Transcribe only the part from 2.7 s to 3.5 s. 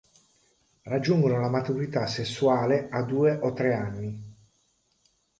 a due